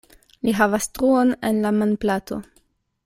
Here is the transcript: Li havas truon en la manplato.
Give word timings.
Li 0.47 0.53
havas 0.59 0.87
truon 0.99 1.35
en 1.51 1.61
la 1.67 1.73
manplato. 1.83 2.41